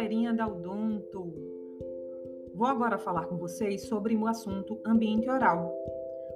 galerinha 0.00 0.32
da 0.32 0.48
Odonto! 0.48 1.30
Vou 2.54 2.66
agora 2.66 2.96
falar 2.96 3.26
com 3.26 3.36
vocês 3.36 3.86
sobre 3.86 4.16
o 4.16 4.26
assunto 4.26 4.80
ambiente 4.86 5.28
oral, 5.28 5.70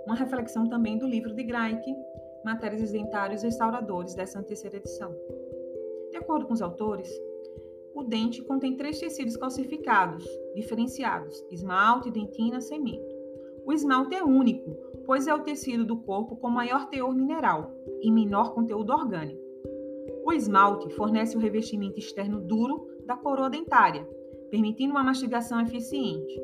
uma 0.04 0.14
reflexão 0.14 0.68
também 0.68 0.98
do 0.98 1.06
livro 1.06 1.34
de 1.34 1.42
Greik, 1.42 1.96
Matérias 2.44 2.92
Dentários 2.92 3.42
Restauradores, 3.42 4.14
dessa 4.14 4.42
terceira 4.42 4.76
edição. 4.76 5.16
De 6.10 6.18
acordo 6.18 6.46
com 6.46 6.52
os 6.52 6.60
autores, 6.60 7.10
o 7.94 8.02
dente 8.02 8.42
contém 8.42 8.76
três 8.76 9.00
tecidos 9.00 9.34
calcificados, 9.34 10.26
diferenciados: 10.54 11.42
esmalte, 11.50 12.10
dentina, 12.10 12.60
cimento. 12.60 13.16
O 13.64 13.72
esmalte 13.72 14.14
é 14.14 14.22
único, 14.22 14.76
pois 15.06 15.26
é 15.26 15.34
o 15.34 15.42
tecido 15.42 15.86
do 15.86 15.96
corpo 15.96 16.36
com 16.36 16.50
maior 16.50 16.90
teor 16.90 17.14
mineral 17.14 17.72
e 18.02 18.12
menor 18.12 18.52
conteúdo 18.52 18.92
orgânico. 18.92 19.42
O 20.22 20.34
esmalte 20.34 20.90
fornece 20.90 21.34
o 21.34 21.40
revestimento 21.40 21.98
externo 21.98 22.42
duro 22.42 22.83
da 23.06 23.16
coroa 23.16 23.50
dentária, 23.50 24.08
permitindo 24.50 24.92
uma 24.92 25.04
mastigação 25.04 25.60
eficiente. 25.60 26.40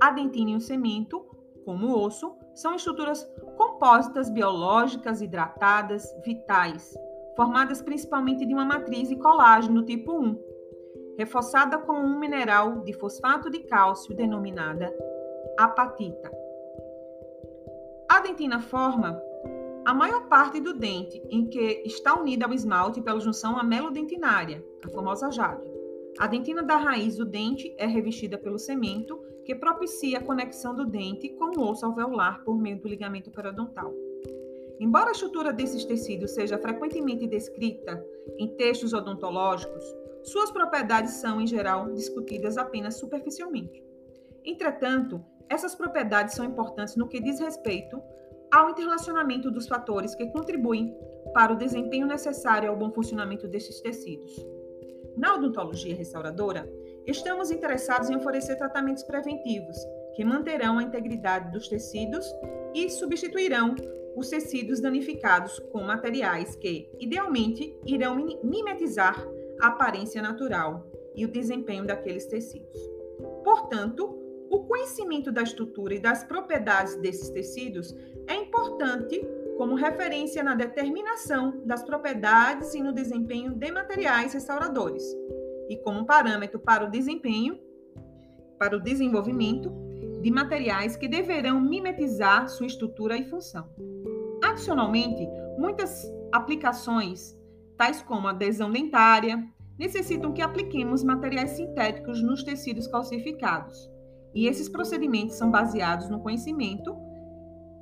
A 0.00 0.10
dentina 0.10 0.50
e 0.50 0.56
o 0.56 0.60
cemento, 0.60 1.24
como 1.64 1.88
o 1.88 2.04
osso, 2.04 2.34
são 2.54 2.74
estruturas 2.74 3.28
compósitas 3.56 4.30
biológicas 4.30 5.20
hidratadas, 5.20 6.04
vitais, 6.24 6.96
formadas 7.36 7.82
principalmente 7.82 8.44
de 8.46 8.54
uma 8.54 8.64
matriz 8.64 9.08
de 9.08 9.16
colágeno 9.16 9.84
tipo 9.84 10.12
1, 10.12 10.38
reforçada 11.18 11.78
com 11.78 11.92
um 11.92 12.18
mineral 12.18 12.80
de 12.80 12.92
fosfato 12.92 13.50
de 13.50 13.60
cálcio 13.60 14.14
denominada 14.14 14.92
apatita. 15.58 16.30
A 18.08 18.20
dentina 18.20 18.60
forma 18.60 19.20
a 19.84 19.94
maior 19.94 20.28
parte 20.28 20.60
do 20.60 20.74
dente 20.74 21.22
em 21.30 21.46
que 21.46 21.82
está 21.84 22.18
unida 22.18 22.46
ao 22.46 22.52
esmalte 22.52 23.00
pela 23.00 23.20
junção 23.20 23.58
amelodentinária, 23.58 24.64
a 24.84 24.88
famosa 24.88 25.30
jade. 25.30 25.69
A 26.18 26.26
dentina 26.26 26.62
da 26.62 26.76
raiz 26.76 27.16
do 27.16 27.24
dente 27.24 27.74
é 27.78 27.86
revestida 27.86 28.36
pelo 28.36 28.58
cemento, 28.58 29.18
que 29.44 29.54
propicia 29.54 30.18
a 30.18 30.22
conexão 30.22 30.74
do 30.74 30.84
dente 30.84 31.28
com 31.30 31.58
o 31.58 31.70
osso 31.70 31.86
alveolar 31.86 32.44
por 32.44 32.58
meio 32.58 32.80
do 32.80 32.88
ligamento 32.88 33.30
periodontal. 33.30 33.92
Embora 34.78 35.08
a 35.08 35.12
estrutura 35.12 35.52
desses 35.52 35.84
tecidos 35.84 36.32
seja 36.32 36.58
frequentemente 36.58 37.26
descrita 37.26 38.02
em 38.38 38.48
textos 38.56 38.92
odontológicos, 38.92 39.84
suas 40.22 40.50
propriedades 40.50 41.14
são, 41.14 41.40
em 41.40 41.46
geral, 41.46 41.92
discutidas 41.92 42.58
apenas 42.58 42.98
superficialmente. 42.98 43.82
Entretanto, 44.44 45.24
essas 45.48 45.74
propriedades 45.74 46.34
são 46.34 46.44
importantes 46.44 46.96
no 46.96 47.08
que 47.08 47.20
diz 47.20 47.40
respeito 47.40 48.00
ao 48.50 48.70
interrelacionamento 48.70 49.50
dos 49.50 49.66
fatores 49.66 50.14
que 50.14 50.30
contribuem 50.30 50.96
para 51.32 51.52
o 51.52 51.56
desempenho 51.56 52.06
necessário 52.06 52.70
ao 52.70 52.76
bom 52.76 52.90
funcionamento 52.90 53.46
desses 53.46 53.80
tecidos. 53.80 54.59
Na 55.16 55.34
odontologia 55.34 55.94
restauradora, 55.94 56.70
estamos 57.06 57.50
interessados 57.50 58.10
em 58.10 58.16
oferecer 58.16 58.56
tratamentos 58.56 59.02
preventivos 59.02 59.76
que 60.14 60.24
manterão 60.24 60.78
a 60.78 60.82
integridade 60.82 61.50
dos 61.50 61.68
tecidos 61.68 62.26
e 62.74 62.88
substituirão 62.90 63.74
os 64.16 64.28
tecidos 64.28 64.80
danificados 64.80 65.58
com 65.72 65.82
materiais 65.82 66.56
que, 66.56 66.90
idealmente, 66.98 67.76
irão 67.86 68.16
mimetizar 68.42 69.26
a 69.60 69.68
aparência 69.68 70.20
natural 70.20 70.86
e 71.14 71.24
o 71.24 71.30
desempenho 71.30 71.86
daqueles 71.86 72.26
tecidos. 72.26 72.78
Portanto, 73.44 74.16
o 74.50 74.64
conhecimento 74.64 75.30
da 75.30 75.42
estrutura 75.42 75.94
e 75.94 76.00
das 76.00 76.24
propriedades 76.24 76.96
desses 76.96 77.30
tecidos 77.30 77.94
é 78.26 78.34
importante 78.34 79.24
como 79.60 79.74
referência 79.74 80.42
na 80.42 80.54
determinação 80.54 81.60
das 81.66 81.82
propriedades 81.82 82.72
e 82.72 82.80
no 82.80 82.94
desempenho 82.94 83.54
de 83.54 83.70
materiais 83.70 84.32
restauradores, 84.32 85.04
e 85.68 85.76
como 85.84 86.06
parâmetro 86.06 86.58
para 86.58 86.86
o 86.86 86.90
desempenho, 86.90 87.60
para 88.58 88.74
o 88.74 88.80
desenvolvimento 88.80 89.70
de 90.22 90.30
materiais 90.30 90.96
que 90.96 91.06
deverão 91.06 91.60
mimetizar 91.60 92.48
sua 92.48 92.68
estrutura 92.68 93.18
e 93.18 93.28
função. 93.28 93.68
Adicionalmente, 94.42 95.28
muitas 95.58 96.10
aplicações, 96.32 97.38
tais 97.76 98.00
como 98.00 98.28
adesão 98.28 98.72
dentária, 98.72 99.46
necessitam 99.78 100.32
que 100.32 100.40
apliquemos 100.40 101.04
materiais 101.04 101.50
sintéticos 101.50 102.22
nos 102.22 102.42
tecidos 102.42 102.86
calcificados 102.86 103.90
e 104.34 104.46
esses 104.46 104.70
procedimentos 104.70 105.36
são 105.36 105.50
baseados 105.50 106.08
no 106.08 106.20
conhecimento 106.20 107.09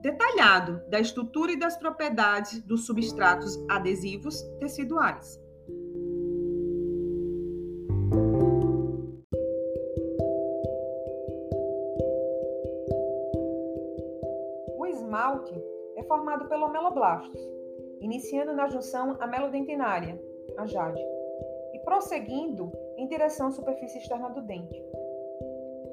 detalhado 0.01 0.81
da 0.89 1.01
estrutura 1.01 1.53
e 1.53 1.59
das 1.59 1.77
propriedades 1.77 2.61
dos 2.63 2.87
substratos 2.87 3.59
adesivos 3.69 4.43
teciduais. 4.61 5.41
O 14.77 14.87
esmalte 14.87 15.55
é 15.97 16.03
formado 16.05 16.49
pelo 16.49 16.67
ameloblastos, 16.67 17.41
iniciando 18.01 18.53
na 18.53 18.69
junção 18.69 19.17
amelodentinária, 19.21 20.21
a 20.57 20.67
jade, 20.67 21.03
e 21.75 21.79
prosseguindo 21.81 22.73
em 22.97 23.07
direção 23.09 23.49
à 23.49 23.51
superfície 23.51 23.99
externa 23.99 24.31
do 24.31 24.43
dente. 24.43 24.81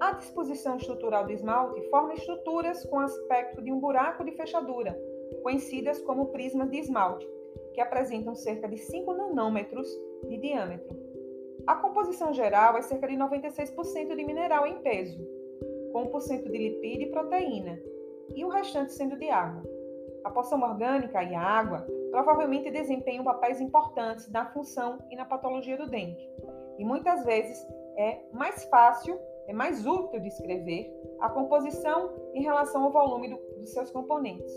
A 0.06 0.12
disposição 0.12 0.78
estrutural 0.78 1.26
do 1.26 1.32
esmalte 1.32 1.82
forma 1.90 2.14
estruturas 2.14 2.86
com 2.86 3.00
aspecto 3.00 3.60
de 3.60 3.72
um 3.72 3.80
buraco 3.80 4.24
de 4.24 4.34
fechadura, 4.34 4.96
conhecidas 5.42 6.00
como 6.00 6.28
prismas 6.28 6.70
de 6.70 6.78
esmalte, 6.78 7.28
que 7.74 7.82
apresentam 7.82 8.36
cerca 8.36 8.68
de 8.68 8.78
5 8.78 9.12
nanômetros 9.16 9.88
de 10.30 10.38
diâmetro. 10.38 10.96
A 11.66 11.78
composição 11.78 12.32
geral 12.32 12.78
é 12.78 12.84
cerca 12.84 13.08
de 13.08 13.16
96% 13.16 14.16
de 14.16 14.24
mineral 14.24 14.68
em 14.68 14.78
peso, 14.84 15.18
com 15.92 16.06
1% 16.12 16.52
de 16.52 16.56
lipídio 16.56 17.08
e 17.08 17.12
proteína, 17.12 17.82
e 18.36 18.46
o 18.46 18.50
restante 18.50 18.94
sendo 18.94 19.18
de 19.18 19.32
água. 19.32 19.64
A 20.24 20.30
porção 20.30 20.62
orgânica 20.62 21.24
e 21.24 21.34
a 21.34 21.42
água 21.42 21.84
provavelmente 22.12 22.70
desempenham 22.70 23.24
papéis 23.24 23.60
importantes 23.60 24.30
na 24.30 24.46
função 24.46 25.00
e 25.10 25.16
na 25.16 25.26
patologia 25.26 25.76
do 25.76 25.90
dente, 25.90 26.30
e 26.78 26.86
muitas 26.86 27.26
vezes 27.26 27.58
é 27.98 28.20
mais 28.32 28.66
fácil 28.66 29.20
é 29.48 29.54
mais 29.54 29.86
útil 29.86 30.20
descrever 30.20 30.92
a 31.20 31.30
composição 31.30 32.14
em 32.34 32.44
relação 32.44 32.84
ao 32.84 32.92
volume 32.92 33.30
do, 33.30 33.38
dos 33.60 33.72
seus 33.72 33.92
componentes. 33.92 34.54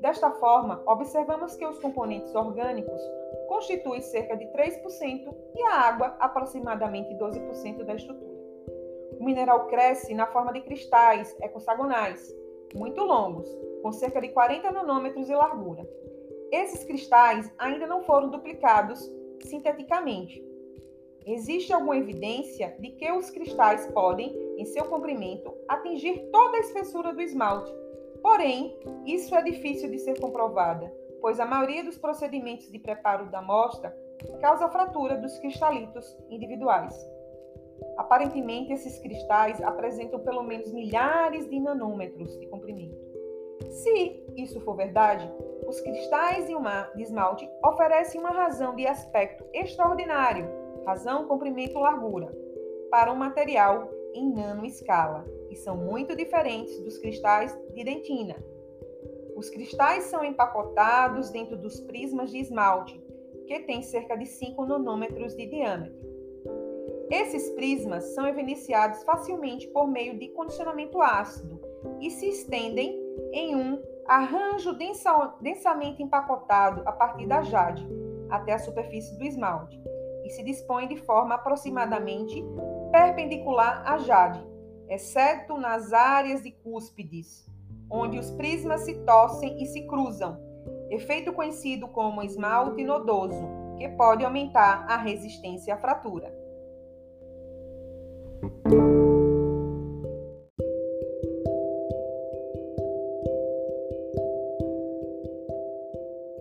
Desta 0.00 0.30
forma, 0.32 0.82
observamos 0.86 1.54
que 1.54 1.64
os 1.64 1.78
componentes 1.78 2.34
orgânicos 2.34 3.00
constituem 3.48 4.00
cerca 4.00 4.36
de 4.36 4.46
3% 4.46 5.34
e 5.54 5.62
a 5.62 5.74
água 5.74 6.16
aproximadamente 6.18 7.14
12% 7.14 7.84
da 7.84 7.94
estrutura. 7.94 8.32
O 9.20 9.24
mineral 9.24 9.66
cresce 9.68 10.12
na 10.14 10.26
forma 10.26 10.52
de 10.52 10.62
cristais 10.62 11.36
hexagonais, 11.40 12.34
muito 12.74 13.04
longos, 13.04 13.46
com 13.82 13.92
cerca 13.92 14.20
de 14.20 14.30
40 14.30 14.72
nanômetros 14.72 15.26
de 15.26 15.34
largura. 15.34 15.88
Esses 16.50 16.82
cristais 16.82 17.52
ainda 17.56 17.86
não 17.86 18.02
foram 18.02 18.28
duplicados 18.30 19.08
sinteticamente, 19.44 20.44
Existe 21.26 21.72
alguma 21.72 21.96
evidência 21.96 22.76
de 22.80 22.90
que 22.90 23.10
os 23.12 23.30
cristais 23.30 23.86
podem, 23.92 24.36
em 24.58 24.64
seu 24.64 24.84
comprimento, 24.86 25.54
atingir 25.68 26.28
toda 26.32 26.56
a 26.56 26.60
espessura 26.60 27.12
do 27.12 27.22
esmalte. 27.22 27.72
Porém, 28.20 28.78
isso 29.06 29.34
é 29.34 29.42
difícil 29.42 29.90
de 29.90 29.98
ser 29.98 30.20
comprovada, 30.20 30.92
pois 31.20 31.38
a 31.38 31.46
maioria 31.46 31.84
dos 31.84 31.98
procedimentos 31.98 32.70
de 32.70 32.78
preparo 32.78 33.30
da 33.30 33.38
amostra 33.38 33.96
causa 34.40 34.68
fratura 34.68 35.16
dos 35.16 35.38
cristalitos 35.38 36.16
individuais. 36.28 36.94
Aparentemente, 37.96 38.72
esses 38.72 38.98
cristais 38.98 39.60
apresentam 39.62 40.20
pelo 40.20 40.42
menos 40.42 40.72
milhares 40.72 41.48
de 41.48 41.58
nanômetros 41.58 42.38
de 42.38 42.46
comprimento. 42.46 42.96
Se 43.70 44.24
isso 44.36 44.60
for 44.60 44.76
verdade, 44.76 45.30
os 45.66 45.80
cristais 45.80 46.46
de 46.46 47.02
esmalte 47.02 47.48
oferecem 47.64 48.20
uma 48.20 48.30
razão 48.30 48.74
de 48.74 48.86
aspecto 48.86 49.44
extraordinário 49.52 50.61
razão, 50.84 51.26
comprimento, 51.26 51.78
largura, 51.78 52.34
para 52.90 53.12
um 53.12 53.16
material 53.16 53.90
em 54.14 54.32
nanoescala, 54.32 55.24
e 55.50 55.56
são 55.56 55.76
muito 55.76 56.14
diferentes 56.16 56.78
dos 56.80 56.98
cristais 56.98 57.56
de 57.74 57.84
dentina. 57.84 58.36
Os 59.36 59.48
cristais 59.48 60.04
são 60.04 60.24
empacotados 60.24 61.30
dentro 61.30 61.56
dos 61.56 61.80
prismas 61.80 62.30
de 62.30 62.38
esmalte, 62.38 63.02
que 63.46 63.60
têm 63.60 63.82
cerca 63.82 64.16
de 64.16 64.26
5 64.26 64.64
nanômetros 64.64 65.34
de 65.34 65.46
diâmetro. 65.46 66.12
Esses 67.10 67.50
prismas 67.50 68.04
são 68.14 68.26
evidenciados 68.26 69.02
facilmente 69.02 69.68
por 69.68 69.86
meio 69.86 70.18
de 70.18 70.28
condicionamento 70.28 71.00
ácido 71.00 71.60
e 72.00 72.10
se 72.10 72.28
estendem 72.28 72.98
em 73.32 73.54
um 73.54 73.82
arranjo 74.06 74.76
densamente 75.40 76.02
empacotado 76.02 76.82
a 76.86 76.92
partir 76.92 77.26
da 77.26 77.42
jade 77.42 77.86
até 78.30 78.54
a 78.54 78.58
superfície 78.58 79.16
do 79.18 79.24
esmalte 79.24 79.78
e 80.24 80.30
se 80.30 80.42
dispõe 80.42 80.88
de 80.88 80.96
forma 80.96 81.34
aproximadamente 81.34 82.44
perpendicular 82.90 83.82
à 83.86 83.98
jade, 83.98 84.44
exceto 84.88 85.56
nas 85.56 85.92
áreas 85.92 86.42
de 86.42 86.50
cúspides, 86.50 87.46
onde 87.90 88.18
os 88.18 88.30
prismas 88.32 88.82
se 88.82 88.94
torcem 89.04 89.62
e 89.62 89.66
se 89.66 89.86
cruzam, 89.86 90.38
efeito 90.90 91.32
conhecido 91.32 91.88
como 91.88 92.22
esmalte 92.22 92.84
nodoso, 92.84 93.48
que 93.78 93.88
pode 93.90 94.24
aumentar 94.24 94.86
a 94.88 94.96
resistência 94.96 95.74
à 95.74 95.78
fratura. 95.78 96.32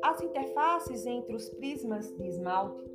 As 0.04 0.22
interfaces 0.22 1.06
entre 1.06 1.33
os 1.33 1.50
prismas 1.50 2.12
de 2.18 2.28
esmalte 2.28 2.90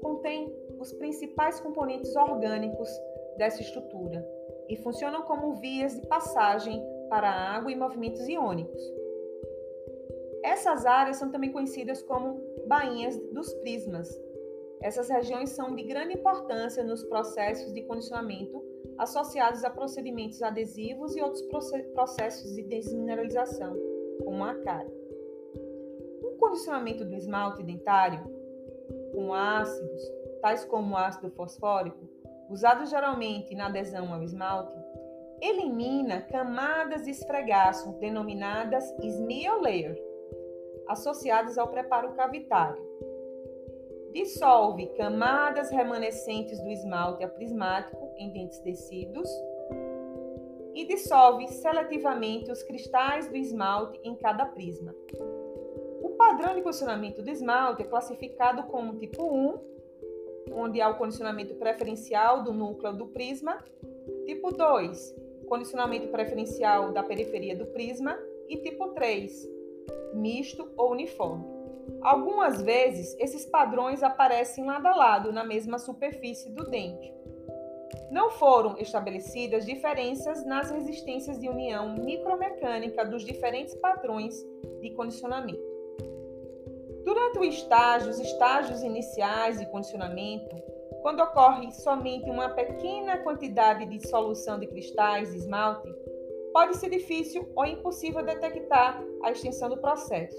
contêm 0.00 0.54
os 0.78 0.92
principais 0.92 1.60
componentes 1.60 2.14
orgânicos 2.16 2.88
dessa 3.36 3.60
estrutura 3.60 4.26
e 4.68 4.76
funcionam 4.76 5.22
como 5.22 5.54
vias 5.54 5.94
de 5.94 6.06
passagem 6.06 6.82
para 7.08 7.30
a 7.30 7.56
água 7.56 7.72
e 7.72 7.76
movimentos 7.76 8.28
iônicos. 8.28 8.82
Essas 10.42 10.86
áreas 10.86 11.16
são 11.16 11.30
também 11.30 11.50
conhecidas 11.50 12.02
como 12.02 12.40
bainhas 12.66 13.16
dos 13.32 13.52
prismas. 13.54 14.08
Essas 14.80 15.08
regiões 15.08 15.50
são 15.50 15.74
de 15.74 15.82
grande 15.82 16.14
importância 16.14 16.84
nos 16.84 17.02
processos 17.04 17.72
de 17.72 17.82
condicionamento 17.82 18.62
associados 18.96 19.64
a 19.64 19.70
procedimentos 19.70 20.42
adesivos 20.42 21.16
e 21.16 21.22
outros 21.22 21.42
processos 21.94 22.54
de 22.54 22.62
desmineralização, 22.62 23.76
como 24.24 24.44
a 24.44 24.54
cárie. 24.54 24.92
O 26.22 26.36
condicionamento 26.38 27.04
do 27.04 27.14
esmalte 27.14 27.62
dentário 27.62 28.37
com 29.18 29.34
ácidos, 29.34 30.00
tais 30.40 30.64
como 30.64 30.94
o 30.94 30.96
ácido 30.96 31.28
fosfórico, 31.32 32.08
usado 32.48 32.86
geralmente 32.86 33.52
na 33.52 33.66
adesão 33.66 34.14
ao 34.14 34.22
esmalte, 34.22 34.78
elimina 35.42 36.22
camadas 36.22 37.02
de 37.02 37.10
esfregaço 37.10 37.98
denominadas 37.98 38.84
smear 39.02 39.60
layer, 39.60 40.00
associadas 40.86 41.58
ao 41.58 41.66
preparo 41.66 42.12
cavitário. 42.12 42.80
Dissolve 44.12 44.86
camadas 44.96 45.68
remanescentes 45.70 46.60
do 46.60 46.70
esmalte 46.70 47.24
aprismático 47.24 48.12
em 48.16 48.32
dentes 48.32 48.60
tecidos 48.60 49.28
e 50.74 50.86
dissolve 50.86 51.48
seletivamente 51.48 52.52
os 52.52 52.62
cristais 52.62 53.28
do 53.28 53.36
esmalte 53.36 53.98
em 54.04 54.14
cada 54.14 54.46
prisma. 54.46 54.94
Padrão 56.38 56.54
de 56.54 56.62
condicionamento 56.62 57.20
do 57.20 57.30
esmalte 57.30 57.82
é 57.82 57.84
classificado 57.84 58.62
como 58.68 58.94
tipo 58.94 59.24
1, 59.24 59.58
onde 60.52 60.80
há 60.80 60.88
o 60.88 60.96
condicionamento 60.96 61.56
preferencial 61.56 62.44
do 62.44 62.52
núcleo 62.52 62.92
do 62.92 63.08
prisma, 63.08 63.58
tipo 64.24 64.52
2, 64.52 65.16
condicionamento 65.48 66.06
preferencial 66.12 66.92
da 66.92 67.02
periferia 67.02 67.56
do 67.56 67.66
prisma, 67.66 68.16
e 68.48 68.56
tipo 68.58 68.90
3, 68.90 69.48
misto 70.14 70.70
ou 70.76 70.92
uniforme. 70.92 71.44
Algumas 72.02 72.62
vezes, 72.62 73.16
esses 73.18 73.44
padrões 73.44 74.04
aparecem 74.04 74.64
lado 74.64 74.86
a 74.86 74.94
lado 74.94 75.32
na 75.32 75.42
mesma 75.42 75.76
superfície 75.76 76.52
do 76.52 76.62
dente. 76.70 77.12
Não 78.12 78.30
foram 78.30 78.78
estabelecidas 78.78 79.66
diferenças 79.66 80.46
nas 80.46 80.70
resistências 80.70 81.36
de 81.40 81.48
união 81.48 81.96
micromecânica 81.96 83.04
dos 83.04 83.24
diferentes 83.24 83.74
padrões 83.74 84.40
de 84.80 84.90
condicionamento. 84.90 85.67
Durante 87.28 87.38
o 87.40 87.44
estágio, 87.44 88.10
os 88.10 88.18
estágios 88.18 88.82
iniciais 88.82 89.58
de 89.58 89.66
condicionamento, 89.66 90.56
quando 91.02 91.20
ocorre 91.20 91.70
somente 91.72 92.30
uma 92.30 92.48
pequena 92.48 93.18
quantidade 93.18 93.84
de 93.84 94.08
solução 94.08 94.58
de 94.58 94.66
cristais 94.66 95.30
de 95.30 95.36
esmalte, 95.36 95.92
pode 96.54 96.78
ser 96.78 96.88
difícil 96.88 97.46
ou 97.54 97.66
impossível 97.66 98.24
detectar 98.24 99.04
a 99.22 99.30
extensão 99.30 99.68
do 99.68 99.76
processo. 99.76 100.38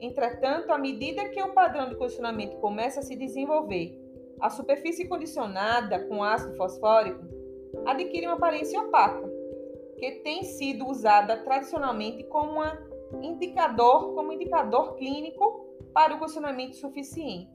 Entretanto, 0.00 0.72
à 0.72 0.78
medida 0.78 1.28
que 1.28 1.40
o 1.40 1.52
padrão 1.52 1.88
de 1.88 1.94
condicionamento 1.94 2.56
começa 2.56 2.98
a 2.98 3.04
se 3.04 3.14
desenvolver, 3.14 3.96
a 4.40 4.50
superfície 4.50 5.06
condicionada 5.06 6.04
com 6.08 6.24
ácido 6.24 6.56
fosfórico 6.56 7.22
adquire 7.86 8.26
uma 8.26 8.34
aparência 8.34 8.80
opaca, 8.80 9.30
que 9.96 10.10
tem 10.22 10.42
sido 10.42 10.88
usada 10.88 11.36
tradicionalmente 11.44 12.24
como, 12.24 12.54
uma 12.54 12.76
indicador, 13.22 14.14
como 14.14 14.32
indicador 14.32 14.96
clínico 14.96 15.67
para 15.98 16.14
o 16.14 16.18
condicionamento 16.20 16.76
suficiente. 16.76 17.50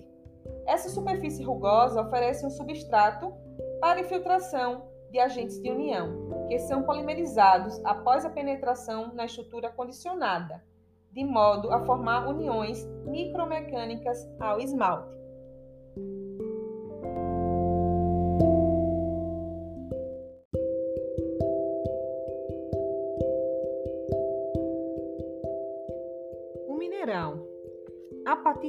Essa 0.68 0.90
superfície 0.90 1.46
rugosa 1.46 2.02
oferece 2.02 2.46
um 2.46 2.50
substrato 2.50 3.34
para 3.80 4.02
infiltração 4.02 4.86
de 5.10 5.18
agentes 5.18 5.62
de 5.62 5.72
união, 5.72 6.46
que 6.50 6.60
são 6.60 6.84
polimerizados 6.84 7.80
após 7.86 8.26
a 8.26 8.30
penetração 8.30 9.14
na 9.14 9.24
estrutura 9.24 9.70
condicionada, 9.70 10.62
de 11.10 11.24
modo 11.24 11.72
a 11.72 11.86
formar 11.86 12.28
uniões 12.28 12.86
micromecânicas 13.06 14.30
ao 14.42 14.60
esmalte. 14.60 15.18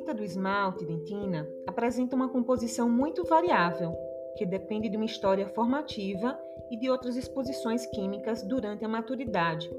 A 0.04 0.06
apatita 0.06 0.14
do 0.14 0.22
esmalte 0.22 0.84
dentina 0.84 1.48
apresenta 1.66 2.14
uma 2.14 2.28
composição 2.28 2.90
muito 2.90 3.24
variável, 3.24 3.96
que 4.36 4.44
depende 4.44 4.90
de 4.90 4.98
uma 4.98 5.06
história 5.06 5.48
formativa 5.48 6.38
e 6.70 6.76
de 6.76 6.90
outras 6.90 7.16
exposições 7.16 7.86
químicas 7.86 8.42
durante 8.42 8.84
a 8.84 8.88
maturidade. 8.88 9.70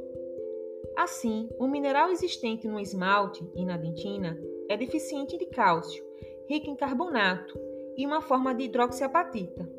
Assim, 0.98 1.48
o 1.60 1.68
mineral 1.68 2.10
existente 2.10 2.68
no 2.68 2.80
esmalte 2.80 3.48
e 3.56 3.63
na 3.63 3.77
dentina 3.77 4.36
é 4.68 4.75
deficiente 4.75 5.38
de 5.38 5.45
cálcio, 5.45 6.04
rico 6.50 6.71
em 6.71 6.75
carbonato 6.75 7.60
e 7.95 8.04
uma 8.04 8.19
forma 8.19 8.56
de 8.56 8.63
hidroxiapatita. 8.63 9.69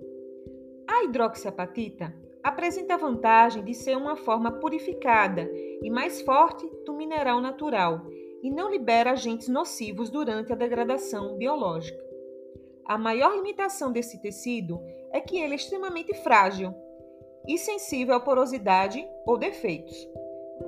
A 0.86 1.02
hidroxiapatita 1.02 2.14
apresenta 2.40 2.94
a 2.94 2.98
vantagem 2.98 3.64
de 3.64 3.74
ser 3.74 3.96
uma 3.96 4.14
forma 4.14 4.52
purificada 4.52 5.50
e 5.82 5.90
mais 5.90 6.20
forte 6.22 6.70
do 6.84 6.92
mineral 6.92 7.40
natural 7.40 8.06
e 8.46 8.50
não 8.50 8.70
libera 8.70 9.10
agentes 9.10 9.48
nocivos 9.48 10.08
durante 10.08 10.52
a 10.52 10.56
degradação 10.56 11.36
biológica. 11.36 12.00
A 12.84 12.96
maior 12.96 13.34
limitação 13.34 13.90
desse 13.90 14.22
tecido 14.22 14.80
é 15.10 15.20
que 15.20 15.36
ele 15.36 15.54
é 15.54 15.56
extremamente 15.56 16.14
frágil 16.22 16.72
e 17.48 17.58
sensível 17.58 18.14
à 18.14 18.20
porosidade 18.20 19.04
ou 19.26 19.36
defeitos. 19.36 19.96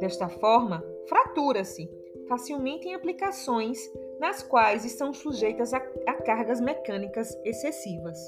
Desta 0.00 0.28
forma, 0.28 0.84
fratura-se 1.06 1.88
facilmente 2.28 2.88
em 2.88 2.94
aplicações 2.94 3.78
nas 4.18 4.42
quais 4.42 4.84
estão 4.84 5.12
sujeitas 5.12 5.72
a, 5.72 5.76
a 5.76 6.14
cargas 6.14 6.60
mecânicas 6.60 7.32
excessivas. 7.44 8.18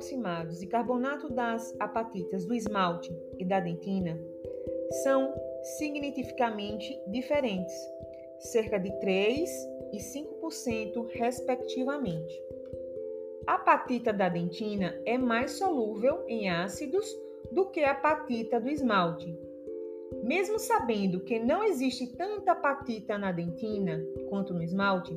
Aproximados 0.00 0.58
de 0.58 0.66
carbonato 0.66 1.30
das 1.30 1.78
apatitas 1.78 2.46
do 2.46 2.54
esmalte 2.54 3.14
e 3.38 3.44
da 3.44 3.60
dentina 3.60 4.18
são 5.02 5.34
significativamente 5.76 6.98
diferentes, 7.08 7.74
cerca 8.38 8.78
de 8.78 8.90
3 8.98 9.50
e 9.92 9.98
5% 9.98 11.06
respectivamente. 11.10 12.34
A 13.46 13.56
apatita 13.56 14.10
da 14.10 14.30
dentina 14.30 14.98
é 15.04 15.18
mais 15.18 15.52
solúvel 15.52 16.24
em 16.26 16.48
ácidos 16.48 17.06
do 17.52 17.66
que 17.66 17.80
a 17.80 17.90
apatita 17.90 18.58
do 18.58 18.70
esmalte. 18.70 19.38
Mesmo 20.22 20.58
sabendo 20.58 21.20
que 21.20 21.38
não 21.38 21.62
existe 21.62 22.06
tanta 22.16 22.52
apatita 22.52 23.18
na 23.18 23.32
dentina 23.32 24.02
quanto 24.30 24.54
no 24.54 24.62
esmalte, 24.62 25.14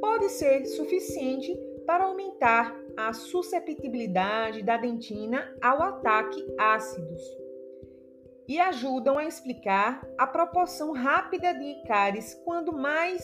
pode 0.00 0.30
ser 0.30 0.64
suficiente 0.66 1.56
para 1.86 2.04
aumentar 2.04 2.85
a 2.96 3.12
susceptibilidade 3.12 4.62
da 4.62 4.76
dentina 4.76 5.54
ao 5.62 5.82
ataque 5.82 6.44
ácidos 6.58 7.22
e 8.48 8.58
ajudam 8.58 9.18
a 9.18 9.24
explicar 9.24 10.06
a 10.16 10.26
proporção 10.26 10.92
rápida 10.92 11.52
de 11.52 11.82
cáries 11.86 12.34
quando 12.44 12.72
mais 12.72 13.22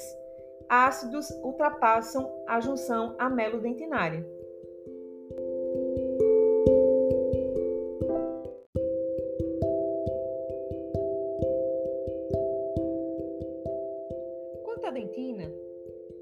ácidos 0.68 1.30
ultrapassam 1.42 2.30
a 2.46 2.60
junção 2.60 3.14
amelo-dentinária. 3.18 4.26
Quanto 14.64 14.86
à 14.86 14.90
dentina, 14.90 15.52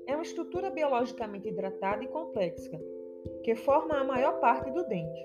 é 0.07 0.15
uma 0.15 0.23
estrutura 0.23 0.71
biologicamente 0.71 1.49
hidratada 1.49 2.05
e 2.05 2.09
complexa, 2.09 2.79
que 3.43 3.55
forma 3.55 3.99
a 3.99 4.05
maior 4.05 4.39
parte 4.41 4.71
do 4.71 4.85
dente. 4.87 5.25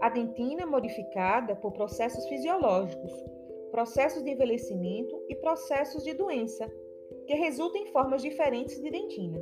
A 0.00 0.08
dentina 0.08 0.62
é 0.62 0.66
modificada 0.66 1.54
por 1.56 1.72
processos 1.72 2.26
fisiológicos, 2.26 3.12
processos 3.70 4.22
de 4.22 4.30
envelhecimento 4.30 5.22
e 5.28 5.34
processos 5.36 6.02
de 6.04 6.14
doença, 6.14 6.70
que 7.26 7.34
resultam 7.34 7.82
em 7.82 7.86
formas 7.86 8.22
diferentes 8.22 8.80
de 8.80 8.90
dentina. 8.90 9.38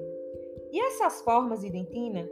E 0.70 0.80
essas 0.80 1.22
formas 1.22 1.60
de 1.60 1.70
dentina 1.70 2.28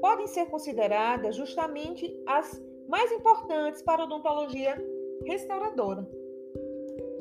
podem 0.00 0.26
ser 0.26 0.46
consideradas 0.46 1.36
justamente 1.36 2.22
as 2.26 2.62
mais 2.88 3.10
importantes 3.12 3.82
para 3.82 4.02
a 4.02 4.04
odontologia 4.04 4.76
restauradora. 5.24 6.06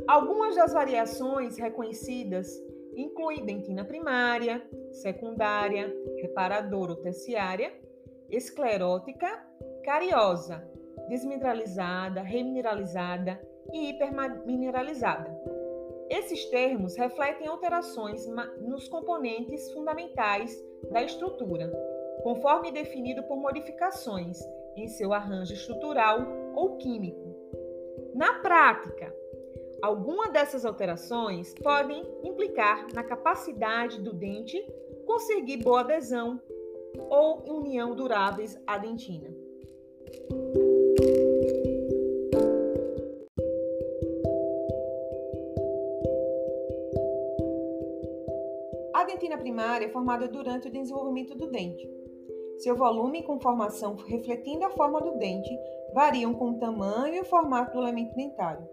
Algumas 0.08 0.56
das 0.56 0.74
variações 0.74 1.58
reconhecidas 1.58 2.62
incluem 2.96 3.46
dentina 3.46 3.86
primária, 3.86 4.62
secundária, 4.92 5.96
reparadora 6.22 6.92
ou 6.92 6.98
terciária 6.98 7.72
esclerótica, 8.30 9.28
cariosa, 9.84 10.68
desmineralizada, 11.08 12.22
remineralizada 12.22 13.40
e 13.74 13.90
hipermineralizada. 13.90 15.38
Esses 16.10 16.46
termos 16.46 16.96
refletem 16.96 17.48
alterações 17.48 18.26
nos 18.62 18.88
componentes 18.88 19.72
fundamentais 19.74 20.58
da 20.92 21.04
estrutura, 21.04 21.72
conforme 22.24 22.72
definido 22.72 23.24
por 23.24 23.38
modificações 23.38 24.40
em 24.76 24.88
seu 24.88 25.14
arranjo 25.14 25.54
estrutural 25.54 26.20
ou 26.56 26.78
químico. 26.78 27.30
Na 28.16 28.40
prática, 28.40 29.14
alguma 29.82 30.30
dessas 30.30 30.66
alterações 30.66 31.54
podem 31.56 32.04
implicar 32.24 32.88
na 32.94 33.04
capacidade 33.04 34.02
do 34.02 34.14
dente 34.14 34.58
conseguir 35.06 35.58
boa 35.58 35.82
adesão 35.82 36.42
ou 37.10 37.44
união 37.48 37.96
duráveis 37.96 38.58
à 38.66 38.78
dentina. 38.78 39.30
A 48.94 49.04
dentina 49.04 49.38
primária 49.38 49.86
é 49.86 49.90
formada 49.90 50.28
durante 50.28 50.68
o 50.68 50.72
desenvolvimento 50.72 51.36
do 51.36 51.50
dente. 51.50 51.90
Seu 52.58 52.76
volume 52.76 53.20
e 53.20 53.24
conformação, 53.24 53.96
refletindo 53.96 54.66
a 54.66 54.70
forma 54.72 55.00
do 55.00 55.18
dente, 55.18 55.50
variam 55.94 56.34
com 56.34 56.52
o 56.52 56.60
tamanho 56.60 57.16
e 57.16 57.20
o 57.22 57.26
formato 57.26 57.74
do 57.74 57.84
elemento 57.84 58.16
dentário. 58.16 58.68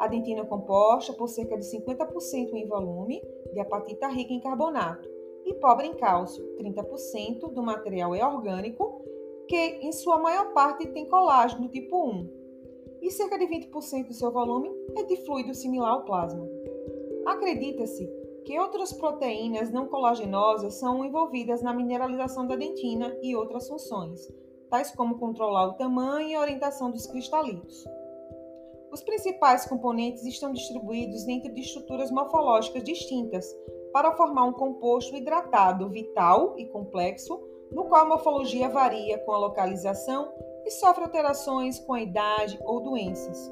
A 0.00 0.08
dentina 0.08 0.40
é 0.40 0.44
composta 0.44 1.12
por 1.12 1.28
cerca 1.28 1.56
de 1.56 1.64
50% 1.64 2.54
em 2.54 2.66
volume 2.66 3.22
de 3.52 3.60
apatita 3.60 4.08
rica 4.08 4.32
em 4.32 4.40
carbonato 4.40 5.11
e 5.44 5.54
pobre 5.54 5.86
em 5.86 5.94
cálcio. 5.94 6.44
30% 6.56 7.52
do 7.52 7.62
material 7.62 8.14
é 8.14 8.26
orgânico, 8.26 9.04
que 9.48 9.56
em 9.56 9.92
sua 9.92 10.18
maior 10.18 10.52
parte 10.52 10.86
tem 10.88 11.08
colágeno 11.08 11.68
tipo 11.68 12.08
1, 12.08 12.42
e 13.02 13.10
cerca 13.10 13.36
de 13.36 13.46
20% 13.46 14.06
do 14.06 14.14
seu 14.14 14.30
volume 14.30 14.70
é 14.96 15.02
de 15.02 15.16
fluido 15.24 15.52
similar 15.54 15.90
ao 15.90 16.04
plasma. 16.04 16.48
Acredita-se 17.26 18.08
que 18.44 18.58
outras 18.58 18.92
proteínas 18.92 19.70
não 19.70 19.86
colagenosas 19.86 20.74
são 20.74 21.04
envolvidas 21.04 21.62
na 21.62 21.74
mineralização 21.74 22.46
da 22.46 22.56
dentina 22.56 23.16
e 23.22 23.34
outras 23.34 23.68
funções, 23.68 24.20
tais 24.70 24.90
como 24.92 25.18
controlar 25.18 25.66
o 25.66 25.74
tamanho 25.74 26.28
e 26.28 26.36
orientação 26.36 26.90
dos 26.90 27.06
cristalitos. 27.06 27.84
Os 28.92 29.02
principais 29.02 29.64
componentes 29.66 30.24
estão 30.24 30.52
distribuídos 30.52 31.24
dentro 31.24 31.52
de 31.52 31.60
estruturas 31.60 32.10
morfológicas 32.10 32.84
distintas 32.84 33.46
para 33.92 34.12
formar 34.12 34.44
um 34.44 34.52
composto 34.52 35.14
hidratado 35.16 35.88
vital 35.88 36.54
e 36.56 36.66
complexo, 36.66 37.40
no 37.70 37.84
qual 37.84 38.02
a 38.02 38.08
morfologia 38.08 38.68
varia 38.68 39.18
com 39.18 39.32
a 39.32 39.38
localização 39.38 40.32
e 40.64 40.70
sofre 40.70 41.04
alterações 41.04 41.78
com 41.80 41.94
a 41.94 42.00
idade 42.00 42.58
ou 42.64 42.80
doenças. 42.80 43.50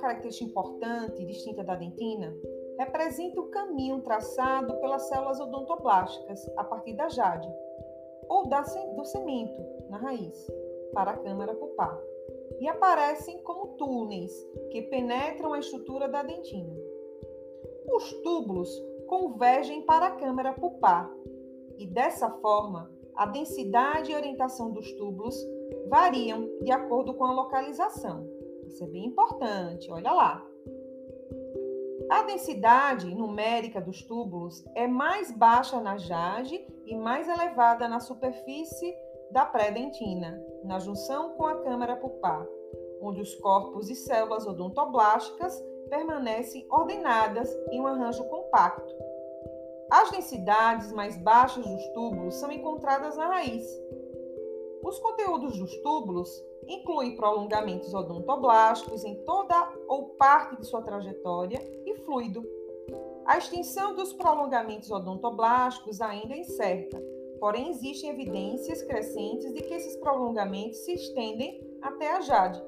característica 0.00 0.50
importante 0.50 1.22
e 1.22 1.26
distinta 1.26 1.62
da 1.62 1.76
dentina 1.76 2.34
representa 2.78 3.40
o 3.40 3.50
caminho 3.50 4.00
traçado 4.00 4.74
pelas 4.80 5.02
células 5.08 5.38
odontoblásticas 5.38 6.50
a 6.56 6.64
partir 6.64 6.94
da 6.94 7.08
jade 7.08 7.48
ou 8.30 8.46
da, 8.46 8.62
do 8.62 9.04
cemento 9.04 9.60
na 9.90 9.98
raiz 9.98 10.46
para 10.94 11.10
a 11.10 11.16
câmara 11.16 11.54
pulpar 11.54 12.00
e 12.60 12.68
aparecem 12.68 13.42
como 13.42 13.74
túneis 13.76 14.32
que 14.70 14.82
penetram 14.82 15.52
a 15.52 15.58
estrutura 15.58 16.08
da 16.08 16.22
dentina. 16.22 16.72
Os 17.92 18.12
túbulos 18.22 18.70
convergem 19.08 19.82
para 19.82 20.06
a 20.06 20.16
câmara 20.16 20.52
pulpar 20.52 21.10
e 21.76 21.86
dessa 21.86 22.30
forma 22.30 22.90
a 23.16 23.26
densidade 23.26 24.12
e 24.12 24.14
orientação 24.14 24.70
dos 24.70 24.92
túbulos 24.92 25.36
variam 25.88 26.48
de 26.62 26.70
acordo 26.70 27.14
com 27.14 27.24
a 27.24 27.32
localização. 27.32 28.28
Isso 28.66 28.84
é 28.84 28.86
bem 28.86 29.06
importante, 29.06 29.90
olha 29.90 30.12
lá. 30.12 30.49
A 32.10 32.22
densidade 32.22 33.14
numérica 33.14 33.80
dos 33.80 34.02
túbulos 34.02 34.64
é 34.74 34.88
mais 34.88 35.30
baixa 35.30 35.80
na 35.80 35.96
jade 35.96 36.60
e 36.84 36.96
mais 36.96 37.28
elevada 37.28 37.86
na 37.86 38.00
superfície 38.00 38.96
da 39.30 39.46
pré-dentina, 39.46 40.42
na 40.64 40.80
junção 40.80 41.36
com 41.36 41.46
a 41.46 41.62
câmara 41.62 41.94
pulpar, 41.94 42.44
onde 43.00 43.20
os 43.20 43.32
corpos 43.36 43.88
e 43.88 43.94
células 43.94 44.44
odontoblásticas 44.44 45.56
permanecem 45.88 46.66
ordenadas 46.68 47.48
em 47.70 47.80
um 47.80 47.86
arranjo 47.86 48.24
compacto. 48.24 48.92
As 49.88 50.10
densidades 50.10 50.92
mais 50.92 51.16
baixas 51.16 51.64
dos 51.64 51.86
túbulos 51.88 52.34
são 52.34 52.50
encontradas 52.50 53.16
na 53.16 53.28
raiz. 53.28 53.64
Os 54.82 54.98
conteúdos 54.98 55.56
dos 55.56 55.76
túbulos 55.78 56.28
inclui 56.66 57.16
prolongamentos 57.16 57.92
odontoblásticos 57.94 59.04
em 59.04 59.14
toda 59.24 59.72
ou 59.88 60.10
parte 60.10 60.56
de 60.56 60.66
sua 60.66 60.82
trajetória 60.82 61.60
fluido. 62.10 62.44
A 63.24 63.38
extensão 63.38 63.94
dos 63.94 64.12
prolongamentos 64.12 64.90
odontoblásticos 64.90 66.00
ainda 66.00 66.34
é 66.34 66.38
incerta, 66.38 67.00
porém 67.38 67.70
existem 67.70 68.10
evidências 68.10 68.82
crescentes 68.82 69.54
de 69.54 69.62
que 69.62 69.72
esses 69.72 69.94
prolongamentos 69.98 70.78
se 70.78 70.92
estendem 70.92 71.64
até 71.80 72.10
a 72.10 72.20
jade. 72.20 72.60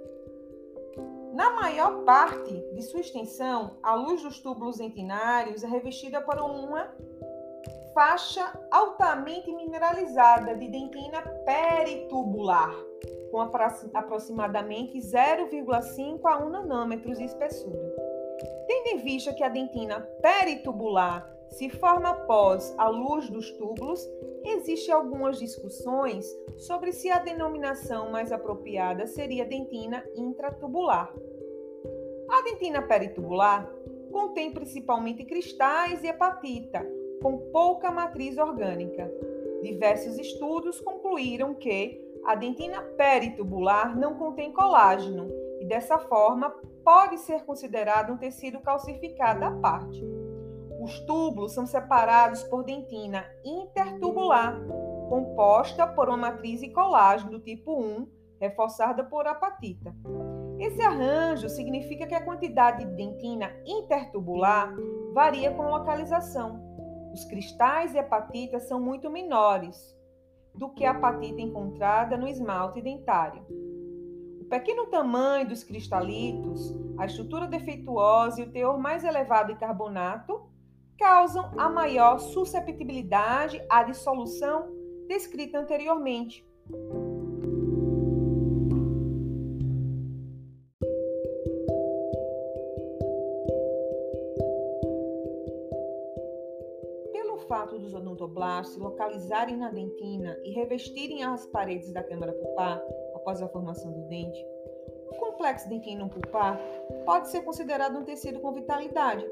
Na 1.34 1.50
maior 1.54 2.04
parte 2.04 2.54
de 2.72 2.82
sua 2.82 3.00
extensão, 3.00 3.78
a 3.82 3.94
luz 3.94 4.22
dos 4.22 4.38
túbulos 4.38 4.76
dentinários 4.76 5.64
é 5.64 5.66
revestida 5.66 6.20
por 6.20 6.38
uma 6.38 6.94
faixa 7.94 8.52
altamente 8.70 9.50
mineralizada 9.50 10.54
de 10.54 10.68
dentina 10.68 11.20
peritubular, 11.44 12.72
com 13.32 13.40
aproximadamente 13.40 14.98
0,5 14.98 16.20
a 16.26 16.38
1 16.44 16.48
nanômetros 16.48 17.18
de 17.18 17.24
espessura. 17.24 17.91
Em 18.92 18.98
vista 18.98 19.32
que 19.32 19.42
a 19.42 19.48
dentina 19.48 20.00
peritubular 20.20 21.26
se 21.48 21.70
forma 21.70 22.10
após 22.10 22.74
a 22.76 22.88
luz 22.88 23.30
dos 23.30 23.50
túbulos, 23.52 24.06
existem 24.44 24.94
algumas 24.94 25.38
discussões 25.38 26.26
sobre 26.58 26.92
se 26.92 27.10
a 27.10 27.18
denominação 27.18 28.10
mais 28.10 28.30
apropriada 28.30 29.06
seria 29.06 29.46
dentina 29.46 30.04
intratubular. 30.14 31.10
A 32.28 32.42
dentina 32.42 32.82
peritubular 32.82 33.66
contém 34.10 34.52
principalmente 34.52 35.24
cristais 35.24 36.04
e 36.04 36.08
hepatita, 36.08 36.86
com 37.22 37.38
pouca 37.50 37.90
matriz 37.90 38.36
orgânica. 38.36 39.10
Diversos 39.62 40.18
estudos 40.18 40.78
concluíram 40.80 41.54
que 41.54 41.98
a 42.26 42.34
dentina 42.34 42.82
peritubular 42.82 43.98
não 43.98 44.16
contém 44.16 44.52
colágeno 44.52 45.30
e, 45.60 45.64
dessa 45.64 45.98
forma, 45.98 46.54
pode 46.84 47.18
ser 47.18 47.44
considerado 47.44 48.12
um 48.12 48.16
tecido 48.16 48.60
calcificado 48.60 49.44
à 49.44 49.50
parte. 49.50 50.02
Os 50.80 50.98
túbulos 51.00 51.54
são 51.54 51.64
separados 51.64 52.42
por 52.44 52.64
dentina 52.64 53.24
intertubular, 53.44 54.60
composta 55.08 55.86
por 55.86 56.08
uma 56.08 56.16
matriz 56.16 56.60
de 56.60 56.70
colágeno 56.70 57.32
do 57.32 57.40
tipo 57.40 57.80
1, 57.80 58.08
reforçada 58.40 59.04
por 59.04 59.26
apatita. 59.26 59.94
Esse 60.58 60.82
arranjo 60.82 61.48
significa 61.48 62.06
que 62.06 62.14
a 62.14 62.24
quantidade 62.24 62.84
de 62.84 62.96
dentina 62.96 63.52
intertubular 63.64 64.74
varia 65.12 65.52
com 65.52 65.68
localização. 65.68 66.60
Os 67.12 67.24
cristais 67.24 67.92
de 67.92 67.98
apatita 67.98 68.58
são 68.58 68.80
muito 68.80 69.10
menores, 69.10 69.96
do 70.54 70.70
que 70.70 70.84
a 70.84 70.92
apatita 70.92 71.40
encontrada 71.40 72.16
no 72.16 72.26
esmalte 72.26 72.80
dentário. 72.80 73.44
Pequeno 74.52 74.84
tamanho 74.84 75.48
dos 75.48 75.64
cristalitos, 75.64 76.74
a 76.98 77.06
estrutura 77.06 77.46
defeituosa 77.46 78.42
e 78.42 78.44
o 78.44 78.52
teor 78.52 78.78
mais 78.78 79.02
elevado 79.02 79.50
de 79.50 79.58
carbonato 79.58 80.46
causam 80.98 81.52
a 81.56 81.70
maior 81.70 82.18
susceptibilidade 82.18 83.64
à 83.70 83.82
dissolução 83.82 84.68
descrita 85.08 85.58
anteriormente. 85.58 86.46
fato 97.48 97.78
dos 97.78 97.92
odontoblastos 97.92 98.74
se 98.74 98.80
localizarem 98.80 99.58
na 99.58 99.68
dentina 99.68 100.38
e 100.42 100.52
revestirem 100.52 101.22
as 101.22 101.44
paredes 101.44 101.92
da 101.92 102.02
câmara 102.02 102.32
pulpar 102.32 102.82
após 103.22 103.40
a 103.40 103.48
formação 103.48 103.92
do 103.92 104.02
dente, 104.08 104.44
o 105.10 105.14
complexo 105.16 105.68
dentino 105.68 106.08
pulpar 106.08 106.60
pode 107.06 107.30
ser 107.30 107.42
considerado 107.42 107.96
um 107.98 108.04
tecido 108.04 108.40
com 108.40 108.52
vitalidade. 108.52 109.24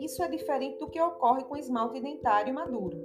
Isso 0.00 0.22
é 0.22 0.28
diferente 0.28 0.78
do 0.78 0.90
que 0.90 1.00
ocorre 1.00 1.44
com 1.44 1.56
esmalte 1.56 2.00
dentário 2.00 2.52
maduro. 2.52 2.98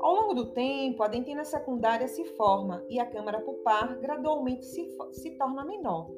Ao 0.00 0.14
longo 0.14 0.34
do 0.34 0.46
tempo, 0.52 1.02
a 1.02 1.08
dentina 1.08 1.44
secundária 1.44 2.08
se 2.08 2.24
forma 2.36 2.84
e 2.88 2.98
a 2.98 3.06
câmara 3.06 3.40
pulpar 3.40 3.98
gradualmente 4.00 4.64
se, 4.64 4.88
se 5.12 5.30
torna 5.32 5.64
menor. 5.64 6.10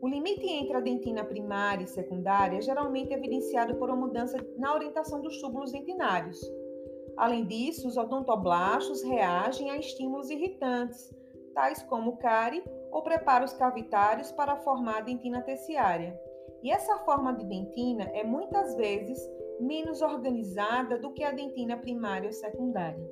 O 0.00 0.08
limite 0.08 0.46
entre 0.46 0.76
a 0.76 0.80
dentina 0.80 1.24
primária 1.24 1.84
e 1.84 1.88
secundária 1.88 2.58
é 2.58 2.60
geralmente 2.60 3.12
evidenciado 3.12 3.76
por 3.76 3.88
uma 3.88 4.06
mudança 4.06 4.38
na 4.56 4.74
orientação 4.74 5.20
dos 5.20 5.40
túbulos 5.40 5.72
dentinários. 5.72 6.40
Além 7.16 7.44
disso, 7.44 7.88
os 7.88 7.96
odontoblastos 7.96 9.02
reagem 9.02 9.70
a 9.70 9.76
estímulos 9.76 10.30
irritantes, 10.30 11.12
tais 11.54 11.82
como 11.82 12.16
cárie 12.18 12.62
ou 12.90 13.02
preparos 13.02 13.52
cavitários 13.52 14.32
para 14.32 14.56
formar 14.56 15.02
dentina 15.02 15.42
terciária. 15.42 16.18
E 16.62 16.70
essa 16.70 16.98
forma 16.98 17.32
de 17.34 17.44
dentina 17.44 18.04
é 18.14 18.24
muitas 18.24 18.74
vezes 18.74 19.18
menos 19.60 20.02
organizada 20.02 20.98
do 20.98 21.12
que 21.12 21.22
a 21.22 21.32
dentina 21.32 21.76
primária 21.76 22.26
ou 22.26 22.32
secundária. 22.32 23.06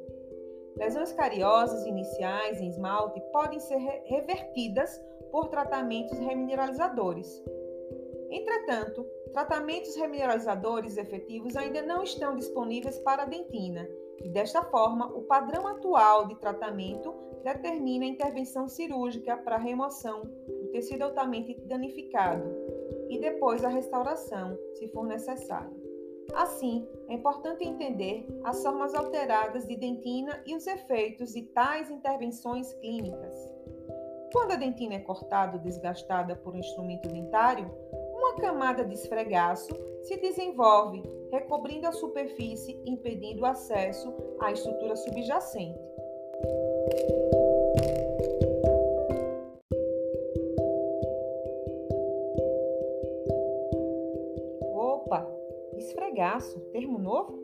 Lesões 0.76 1.12
cariosas 1.12 1.86
iniciais 1.86 2.60
em 2.60 2.68
esmalte 2.68 3.20
podem 3.32 3.58
ser 3.58 3.78
revertidas 4.04 5.00
por 5.30 5.48
tratamentos 5.48 6.18
remineralizadores. 6.18 7.42
Entretanto, 8.30 9.06
tratamentos 9.32 9.96
remineralizadores 9.96 10.96
efetivos 10.96 11.56
ainda 11.56 11.82
não 11.82 12.02
estão 12.02 12.36
disponíveis 12.36 12.98
para 12.98 13.22
a 13.22 13.26
dentina, 13.26 13.88
e 14.22 14.28
desta 14.28 14.62
forma, 14.64 15.06
o 15.06 15.22
padrão 15.22 15.66
atual 15.66 16.26
de 16.26 16.34
tratamento 16.36 17.14
determina 17.44 18.04
a 18.04 18.08
intervenção 18.08 18.68
cirúrgica 18.68 19.36
para 19.36 19.56
a 19.56 19.60
remoção 19.60 20.22
do 20.22 20.68
tecido 20.72 21.02
altamente 21.02 21.54
danificado 21.60 22.44
e 23.08 23.18
depois 23.18 23.64
a 23.64 23.68
restauração, 23.68 24.58
se 24.74 24.88
for 24.88 25.06
necessário. 25.06 25.86
Assim, 26.34 26.86
é 27.08 27.14
importante 27.14 27.64
entender 27.64 28.26
as 28.44 28.60
formas 28.62 28.94
alteradas 28.94 29.66
de 29.66 29.76
dentina 29.76 30.42
e 30.44 30.56
os 30.56 30.66
efeitos 30.66 31.32
de 31.32 31.42
tais 31.42 31.88
intervenções 31.88 32.72
clínicas. 32.74 33.56
Quando 34.32 34.52
a 34.52 34.56
dentina 34.56 34.94
é 34.94 34.98
cortada 34.98 35.56
ou 35.56 35.62
desgastada 35.62 36.34
por 36.34 36.54
um 36.54 36.58
instrumento 36.58 37.08
dentário, 37.08 37.70
uma 38.16 38.34
camada 38.36 38.84
de 38.84 38.94
esfregaço 38.94 39.68
se 40.02 40.16
desenvolve, 40.16 41.02
recobrindo 41.30 41.86
a 41.86 41.92
superfície, 41.92 42.80
impedindo 42.86 43.42
o 43.42 43.46
acesso 43.46 44.12
à 44.40 44.50
estrutura 44.50 44.96
subjacente. 44.96 45.78
Opa, 54.72 55.26
esfregaço, 55.76 56.58
termo 56.72 56.98
novo? 56.98 57.38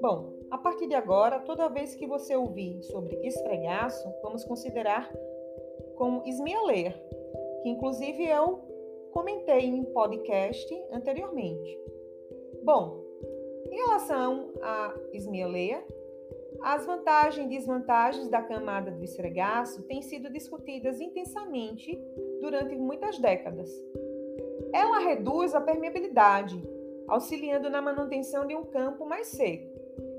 Bom, 0.00 0.32
a 0.50 0.58
partir 0.58 0.88
de 0.88 0.94
agora, 0.94 1.40
toda 1.40 1.68
vez 1.68 1.94
que 1.94 2.06
você 2.06 2.34
ouvir 2.34 2.82
sobre 2.82 3.16
esfregaço, 3.26 4.12
vamos 4.22 4.44
considerar 4.44 5.12
como 5.96 6.22
esmialeia, 6.24 6.92
que 7.62 7.68
inclusive 7.68 8.24
eu 8.24 8.67
comentei 9.12 9.66
em 9.66 9.84
podcast 9.84 10.74
anteriormente. 10.92 11.78
Bom, 12.62 13.04
em 13.70 13.76
relação 13.76 14.52
à 14.62 14.94
esmialeia, 15.12 15.84
as 16.62 16.84
vantagens 16.84 17.46
e 17.46 17.50
desvantagens 17.50 18.28
da 18.28 18.42
camada 18.42 18.90
do 18.90 19.04
esfregaço 19.04 19.82
têm 19.84 20.02
sido 20.02 20.30
discutidas 20.30 21.00
intensamente 21.00 21.98
durante 22.40 22.74
muitas 22.76 23.18
décadas. 23.18 23.70
Ela 24.72 24.98
reduz 24.98 25.54
a 25.54 25.60
permeabilidade, 25.60 26.60
auxiliando 27.06 27.70
na 27.70 27.80
manutenção 27.80 28.46
de 28.46 28.54
um 28.54 28.64
campo 28.64 29.06
mais 29.06 29.28
seco, 29.28 29.78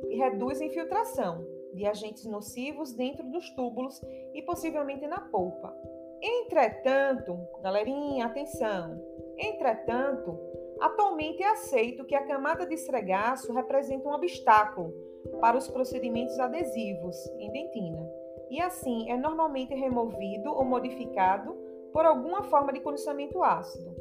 e 0.10 0.16
reduz 0.16 0.62
a 0.62 0.66
infiltração, 0.66 1.46
de 1.74 1.86
agentes 1.86 2.26
nocivos 2.26 2.94
dentro 2.94 3.24
dos 3.30 3.50
túbulos 3.52 4.02
e 4.34 4.42
possivelmente 4.42 5.06
na 5.06 5.22
polpa. 5.22 5.76
Entretanto, 6.22 7.38
galerinha, 7.62 8.26
atenção! 8.26 9.02
Entretanto, 9.38 10.38
atualmente 10.82 11.42
é 11.42 11.52
aceito 11.52 12.06
que 12.06 12.16
a 12.16 12.26
camada 12.26 12.66
de 12.66 12.74
esfregaço 12.74 13.54
representa 13.54 14.08
um 14.08 14.14
obstáculo 14.14 14.94
para 15.40 15.58
os 15.58 15.68
procedimentos 15.68 16.38
adesivos 16.40 17.16
em 17.40 17.52
dentina 17.52 18.20
e 18.50 18.60
assim 18.60 19.10
é 19.10 19.18
normalmente 19.18 19.74
removido 19.74 20.52
ou 20.52 20.66
modificado 20.66 21.56
por 21.94 22.06
alguma 22.06 22.44
forma 22.44 22.74
de 22.74 22.80
condicionamento 22.80 23.42
ácido. 23.44 23.96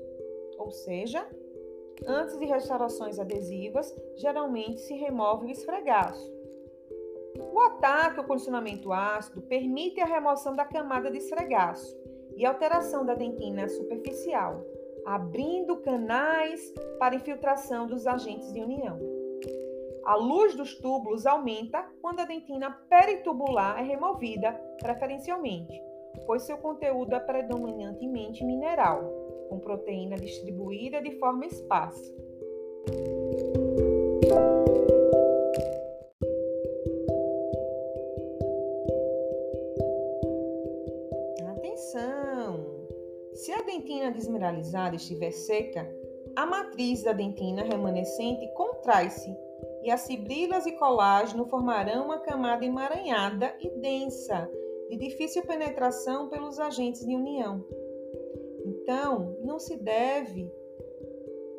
Ou 0.58 0.70
seja, 0.70 1.26
antes 2.06 2.38
de 2.38 2.46
restaurações 2.46 3.18
adesivas, 3.18 3.94
geralmente 4.16 4.80
se 4.80 4.94
remove 4.94 5.46
o 5.46 5.50
esfregaço. 5.50 6.36
O 7.52 7.60
ataque 7.60 8.18
ao 8.18 8.26
condicionamento 8.26 8.92
ácido 8.92 9.42
permite 9.42 10.00
a 10.00 10.06
remoção 10.06 10.56
da 10.56 10.64
camada 10.64 11.10
de 11.10 11.18
esfregaço 11.18 11.97
e 12.38 12.46
alteração 12.46 13.04
da 13.04 13.14
dentina 13.14 13.68
superficial, 13.68 14.64
abrindo 15.04 15.76
canais 15.78 16.72
para 16.98 17.16
infiltração 17.16 17.88
dos 17.88 18.06
agentes 18.06 18.52
de 18.52 18.60
união. 18.60 18.96
A 20.04 20.14
luz 20.14 20.54
dos 20.54 20.76
túbulos 20.76 21.26
aumenta 21.26 21.84
quando 22.00 22.20
a 22.20 22.24
dentina 22.24 22.70
peritubular 22.88 23.78
é 23.78 23.82
removida, 23.82 24.52
preferencialmente, 24.80 25.74
pois 26.26 26.42
seu 26.42 26.56
conteúdo 26.56 27.14
é 27.14 27.20
predominantemente 27.20 28.44
mineral, 28.44 29.02
com 29.48 29.58
proteína 29.58 30.16
distribuída 30.16 31.02
de 31.02 31.18
forma 31.18 31.44
esparsa. 31.44 32.14
Dentina 43.88 44.10
desmineralizada 44.10 44.96
estiver 44.96 45.32
seca, 45.32 45.90
a 46.36 46.44
matriz 46.44 47.02
da 47.02 47.14
dentina 47.14 47.62
remanescente 47.62 48.46
contrai-se 48.52 49.34
e 49.82 49.90
as 49.90 50.06
fibrilas 50.06 50.66
e 50.66 50.72
colágeno 50.72 51.46
formarão 51.46 52.04
uma 52.04 52.18
camada 52.18 52.66
emaranhada 52.66 53.56
e 53.58 53.70
densa, 53.80 54.48
de 54.90 54.96
difícil 54.96 55.42
penetração 55.42 56.28
pelos 56.28 56.60
agentes 56.60 57.04
de 57.06 57.16
união. 57.16 57.64
Então, 58.66 59.38
não 59.42 59.58
se 59.58 59.76
deve 59.76 60.52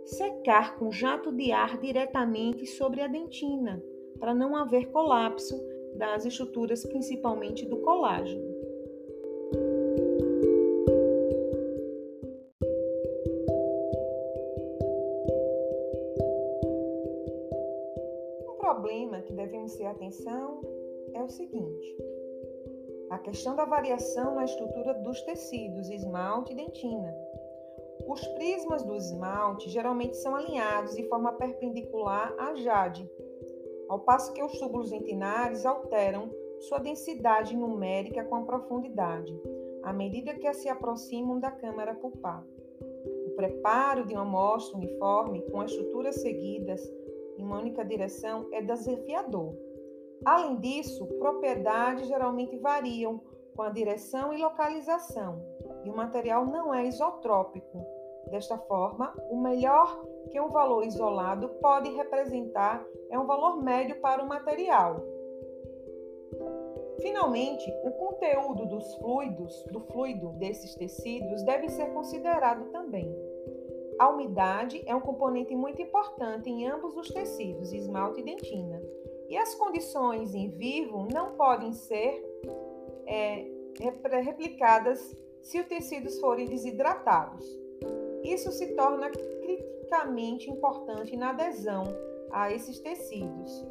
secar 0.06 0.78
com 0.78 0.92
jato 0.92 1.32
de 1.32 1.52
ar 1.52 1.80
diretamente 1.80 2.68
sobre 2.68 3.02
a 3.02 3.08
dentina, 3.08 3.84
para 4.20 4.36
não 4.36 4.56
haver 4.56 4.92
colapso 4.92 5.60
das 5.96 6.26
estruturas, 6.26 6.86
principalmente 6.86 7.66
do 7.66 7.78
colágeno. 7.78 8.49
Ter 19.78 19.86
atenção 19.86 20.62
é 21.14 21.22
o 21.22 21.30
seguinte: 21.30 21.98
a 23.10 23.18
questão 23.18 23.56
da 23.56 23.66
variação 23.66 24.36
na 24.36 24.46
estrutura 24.46 24.94
dos 24.94 25.22
tecidos, 25.22 25.90
esmalte 25.90 26.54
e 26.54 26.56
dentina. 26.56 27.14
Os 28.08 28.26
prismas 28.28 28.84
do 28.84 28.96
esmalte 28.96 29.70
geralmente 29.70 30.18
são 30.18 30.36
alinhados 30.36 30.96
de 30.96 31.08
forma 31.10 31.34
perpendicular 31.34 32.34
à 32.40 32.56
jade, 32.56 33.10
ao 33.88 34.00
passo 34.00 34.34
que 34.34 34.44
os 34.44 34.58
túbulos 34.60 34.90
dentinários 34.90 35.66
alteram 35.66 36.30
sua 36.60 36.80
densidade 36.80 37.56
numérica 37.56 38.24
com 38.24 38.36
a 38.36 38.44
profundidade, 38.44 39.34
à 39.84 39.94
medida 39.94 40.34
que 40.34 40.54
se 40.54 40.70
aproximam 40.70 41.40
da 41.40 41.52
câmara 41.52 41.96
pulpar. 41.96 42.46
O 43.28 43.30
preparo 43.36 44.06
de 44.06 44.14
uma 44.14 44.24
amostra 44.24 44.78
uniforme 44.78 45.42
com 45.50 45.62
as 45.62 45.72
estruturas 45.72 46.16
seguidas 46.16 46.82
em 47.40 47.44
uma 47.44 47.60
única 47.60 47.86
direção 47.86 48.48
é 48.52 48.62
desafiador. 48.62 49.56
Além 50.26 50.58
disso, 50.58 51.06
propriedades 51.18 52.08
geralmente 52.08 52.58
variam 52.58 53.22
com 53.56 53.62
a 53.62 53.70
direção 53.70 54.34
e 54.34 54.38
localização, 54.38 55.42
e 55.86 55.90
o 55.90 55.96
material 55.96 56.46
não 56.46 56.74
é 56.74 56.86
isotrópico. 56.86 57.86
Desta 58.30 58.58
forma, 58.58 59.16
o 59.30 59.38
melhor 59.38 60.06
que 60.30 60.40
um 60.40 60.50
valor 60.50 60.86
isolado 60.86 61.50
pode 61.62 61.90
representar 61.96 62.86
é 63.10 63.18
um 63.18 63.26
valor 63.26 63.64
médio 63.64 64.00
para 64.02 64.22
o 64.22 64.28
material. 64.28 65.02
Finalmente, 67.02 67.74
o 67.84 67.92
conteúdo 67.92 68.66
dos 68.66 68.96
fluidos, 68.96 69.64
do 69.72 69.80
fluido 69.80 70.34
desses 70.34 70.76
tecidos 70.76 71.44
deve 71.44 71.70
ser 71.70 71.94
considerado 71.94 72.70
também. 72.72 73.29
A 74.00 74.08
umidade 74.08 74.82
é 74.86 74.96
um 74.96 75.02
componente 75.02 75.54
muito 75.54 75.82
importante 75.82 76.50
em 76.50 76.66
ambos 76.66 76.96
os 76.96 77.10
tecidos, 77.10 77.74
esmalte 77.74 78.22
e 78.22 78.24
dentina. 78.24 78.82
E 79.28 79.38
as 79.38 79.54
condições 79.56 80.34
em 80.34 80.50
vivo 80.50 81.06
não 81.12 81.36
podem 81.36 81.74
ser 81.74 82.24
é, 83.06 83.46
replicadas 84.24 85.16
se 85.42 85.60
os 85.60 85.68
tecidos 85.68 86.18
forem 86.20 86.48
desidratados. 86.48 87.46
Isso 88.24 88.52
se 88.52 88.74
torna 88.76 89.10
criticamente 89.10 90.50
importante 90.50 91.18
na 91.18 91.32
adesão 91.32 91.84
a 92.32 92.52
esses 92.54 92.80
tecidos. 92.80 93.66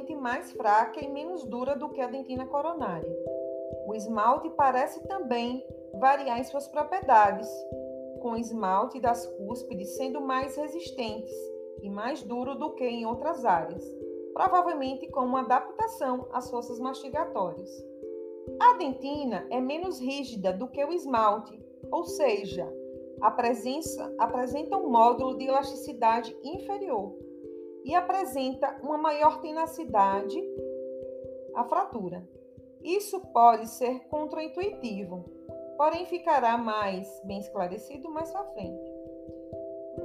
Geralmente 0.00 0.14
mais 0.14 0.52
fraca 0.52 1.04
e 1.04 1.08
menos 1.08 1.44
dura 1.44 1.76
do 1.76 1.88
que 1.90 2.00
a 2.00 2.06
dentina 2.06 2.46
coronária. 2.46 3.08
O 3.86 3.94
esmalte 3.94 4.48
parece 4.50 5.02
também 5.06 5.64
variar 5.98 6.38
em 6.38 6.44
suas 6.44 6.66
propriedades, 6.68 7.48
com 8.20 8.32
o 8.32 8.36
esmalte 8.36 9.00
das 9.00 9.26
cúspides 9.26 9.96
sendo 9.96 10.20
mais 10.20 10.56
resistentes 10.56 11.34
e 11.82 11.90
mais 11.90 12.22
duro 12.22 12.54
do 12.54 12.74
que 12.74 12.84
em 12.84 13.04
outras 13.04 13.44
áreas, 13.44 13.84
provavelmente 14.32 15.08
com 15.08 15.20
uma 15.20 15.40
adaptação 15.40 16.28
às 16.32 16.50
forças 16.50 16.78
mastigatórias. 16.78 17.70
A 18.60 18.76
dentina 18.78 19.46
é 19.50 19.60
menos 19.60 20.00
rígida 20.00 20.52
do 20.52 20.68
que 20.68 20.84
o 20.84 20.92
esmalte, 20.92 21.60
ou 21.90 22.04
seja, 22.04 22.66
apresenta, 23.20 24.14
apresenta 24.18 24.76
um 24.76 24.88
módulo 24.90 25.36
de 25.36 25.44
elasticidade 25.44 26.36
inferior 26.42 27.29
e 27.84 27.94
apresenta 27.94 28.78
uma 28.82 28.98
maior 28.98 29.40
tenacidade 29.40 30.42
à 31.54 31.64
fratura. 31.64 32.26
Isso 32.82 33.20
pode 33.32 33.68
ser 33.68 34.00
contraintuitivo, 34.08 35.24
porém 35.76 36.06
ficará 36.06 36.56
mais 36.56 37.20
bem 37.24 37.40
esclarecido 37.40 38.10
mais 38.10 38.30
para 38.30 38.44
frente. 38.44 38.90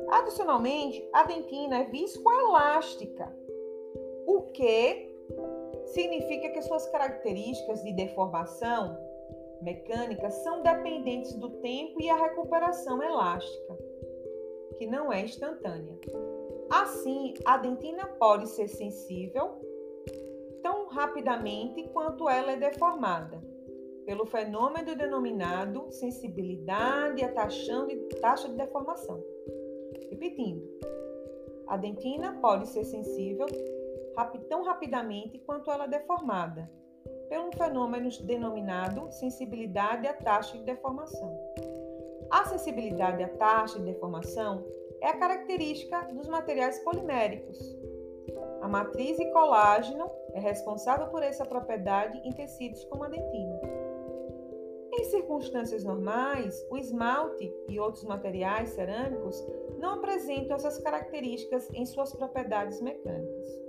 Adicionalmente, 0.10 1.08
a 1.14 1.24
dentina 1.24 1.80
é 1.80 1.84
viscoelástica, 1.86 3.34
o 4.26 4.42
que 4.52 5.16
significa 5.86 6.50
que 6.50 6.62
suas 6.62 6.88
características 6.88 7.84
de 7.84 7.94
deformação 7.94 8.98
mecânica 9.62 10.30
são 10.30 10.62
dependentes 10.62 11.34
do 11.36 11.50
tempo 11.62 12.02
e 12.02 12.10
a 12.10 12.16
recuperação 12.16 13.02
elástica, 13.02 13.78
que 14.78 14.86
não 14.86 15.12
é 15.12 15.22
instantânea. 15.22 15.98
Assim, 16.70 17.34
a 17.46 17.58
dentina 17.58 18.08
pode 18.20 18.50
ser 18.50 18.68
sensível 18.68 19.62
tão 20.64 20.88
rapidamente 20.88 21.88
quanto 21.90 22.28
ela 22.28 22.54
é 22.54 22.58
deformada, 22.58 23.40
pelo 24.06 24.26
fenômeno 24.26 24.96
denominado 24.96 25.92
sensibilidade 25.92 27.24
à 27.24 27.32
taxa 27.32 27.86
de, 28.48 28.56
deformação. 28.56 29.24
Repetindo, 30.10 30.64
a 31.68 31.78
dentina 31.78 32.40
pode 32.42 32.68
ser 32.68 32.84
sensível 32.84 33.48
tão 34.50 34.64
rapidamente 34.64 35.38
quanto 35.40 35.70
ela 35.70 35.86
é 35.86 35.88
deformada, 35.88 36.72
pelo 37.30 37.52
fenômeno 37.52 38.10
denominado 38.24 39.12
sensibilidade 39.12 40.08
à 40.08 40.14
taxa 40.14 40.58
de 40.58 40.64
deformação. 40.64 41.38
A 42.32 42.46
sensibilidade 42.46 43.24
à 43.24 43.30
taxa 43.30 43.80
de 43.80 43.86
deformação 43.86 44.66
é 45.06 45.10
a 45.10 45.18
característica 45.20 46.02
dos 46.14 46.28
materiais 46.28 46.80
poliméricos. 46.80 47.60
A 48.60 48.68
matriz 48.68 49.20
e 49.20 49.32
colágeno 49.32 50.10
é 50.34 50.40
responsável 50.40 51.08
por 51.10 51.22
essa 51.22 51.46
propriedade 51.46 52.20
em 52.28 52.32
tecidos 52.32 52.84
como 52.86 53.04
a 53.04 53.08
dentina. 53.08 53.60
Em 54.92 55.04
circunstâncias 55.04 55.84
normais, 55.84 56.66
o 56.72 56.78
esmalte 56.78 57.54
e 57.70 57.80
outros 57.80 58.04
materiais 58.06 58.70
cerâmicos 58.70 59.40
não 59.78 59.94
apresentam 59.94 60.56
essas 60.56 60.80
características 60.80 61.70
em 61.72 61.86
suas 61.86 62.12
propriedades 62.12 62.82
mecânicas. 62.82 63.65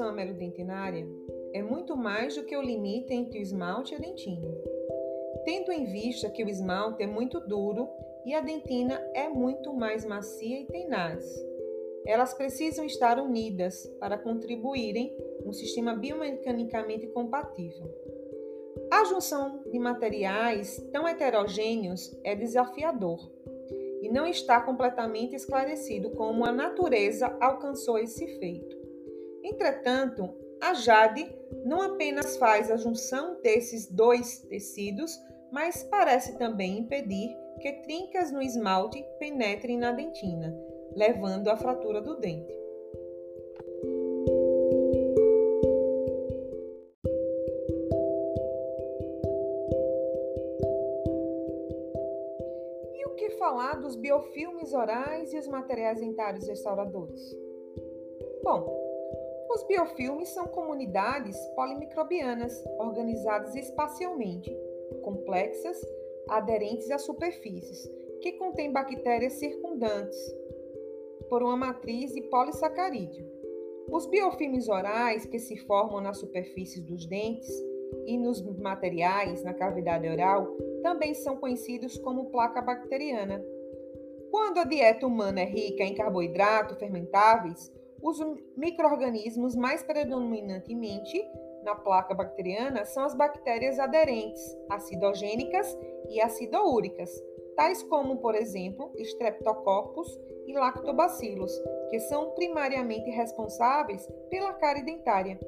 Junção 0.00 0.08
amelodentinária, 0.08 1.06
é 1.52 1.60
muito 1.60 1.94
mais 1.94 2.34
do 2.34 2.44
que 2.44 2.56
o 2.56 2.62
limite 2.62 3.12
entre 3.12 3.38
o 3.38 3.42
esmalte 3.42 3.92
e 3.92 3.96
a 3.96 4.00
dentina. 4.00 4.48
Tendo 5.44 5.70
em 5.70 5.84
vista 5.84 6.30
que 6.30 6.42
o 6.42 6.48
esmalte 6.48 7.02
é 7.02 7.06
muito 7.06 7.38
duro 7.38 7.86
e 8.24 8.32
a 8.32 8.40
dentina 8.40 8.94
é 9.12 9.28
muito 9.28 9.74
mais 9.74 10.06
macia 10.06 10.58
e 10.58 10.64
tenaz. 10.64 11.22
Elas 12.06 12.32
precisam 12.32 12.86
estar 12.86 13.18
unidas 13.18 13.86
para 14.00 14.16
contribuírem 14.16 15.14
um 15.44 15.52
sistema 15.52 15.94
biomecanicamente 15.94 17.06
compatível. 17.08 17.86
A 18.90 19.04
junção 19.04 19.64
de 19.70 19.78
materiais 19.78 20.78
tão 20.90 21.06
heterogêneos 21.06 22.18
é 22.24 22.34
desafiador 22.34 23.30
e 24.00 24.08
não 24.08 24.26
está 24.26 24.62
completamente 24.62 25.36
esclarecido 25.36 26.08
como 26.12 26.46
a 26.46 26.52
natureza 26.52 27.36
alcançou 27.38 27.98
esse 27.98 28.26
feito. 28.38 28.79
Entretanto, 29.50 30.32
a 30.62 30.74
Jade 30.74 31.28
não 31.64 31.82
apenas 31.82 32.36
faz 32.36 32.70
a 32.70 32.76
junção 32.76 33.40
desses 33.42 33.90
dois 33.90 34.38
tecidos, 34.48 35.18
mas 35.50 35.82
parece 35.82 36.38
também 36.38 36.78
impedir 36.78 37.36
que 37.60 37.72
trincas 37.82 38.30
no 38.30 38.40
esmalte 38.40 39.04
penetrem 39.18 39.76
na 39.76 39.90
dentina, 39.90 40.56
levando 40.94 41.48
à 41.48 41.56
fratura 41.56 42.00
do 42.00 42.16
dente. 42.20 42.54
E 52.94 53.04
o 53.04 53.14
que 53.16 53.30
falar 53.30 53.74
dos 53.80 53.96
biofilmes 53.96 54.72
orais 54.72 55.32
e 55.32 55.38
os 55.38 55.48
materiais 55.48 56.00
dentários 56.00 56.46
restauradores? 56.46 57.20
Bom, 58.42 58.79
os 59.60 59.66
biofilmes 59.66 60.30
são 60.30 60.46
comunidades 60.46 61.36
polimicrobianas 61.54 62.64
organizadas 62.78 63.54
espacialmente, 63.54 64.50
complexas, 65.02 65.78
aderentes 66.30 66.90
a 66.90 66.98
superfícies, 66.98 67.86
que 68.22 68.32
contêm 68.32 68.72
bactérias 68.72 69.34
circundantes 69.34 70.18
por 71.28 71.42
uma 71.42 71.56
matriz 71.58 72.14
de 72.14 72.22
polissacarídeo. 72.22 73.30
Os 73.90 74.06
biofilmes 74.06 74.66
orais 74.66 75.26
que 75.26 75.38
se 75.38 75.58
formam 75.58 76.00
na 76.00 76.14
superfície 76.14 76.80
dos 76.80 77.04
dentes 77.04 77.50
e 78.06 78.16
nos 78.16 78.40
materiais 78.58 79.42
na 79.42 79.52
cavidade 79.52 80.08
oral 80.08 80.56
também 80.82 81.12
são 81.12 81.36
conhecidos 81.36 81.98
como 81.98 82.30
placa 82.30 82.62
bacteriana. 82.62 83.44
Quando 84.30 84.58
a 84.58 84.64
dieta 84.64 85.06
humana 85.06 85.40
é 85.40 85.44
rica 85.44 85.82
em 85.82 85.94
carboidratos 85.94 86.78
fermentáveis, 86.78 87.70
os 88.02 88.18
microorganismos 88.56 89.54
mais 89.54 89.82
predominantemente 89.82 91.22
na 91.62 91.74
placa 91.74 92.14
bacteriana 92.14 92.84
são 92.84 93.04
as 93.04 93.14
bactérias 93.14 93.78
aderentes, 93.78 94.56
acidogênicas 94.68 95.76
e 96.08 96.20
acidoúricas, 96.20 97.10
tais 97.56 97.82
como, 97.82 98.16
por 98.16 98.34
exemplo, 98.34 98.92
Streptococcus 98.96 100.18
e 100.46 100.54
Lactobacillus, 100.54 101.52
que 101.90 102.00
são 102.00 102.30
primariamente 102.30 103.10
responsáveis 103.10 104.08
pela 104.30 104.54
cárie 104.54 104.82
dentária. 104.82 105.38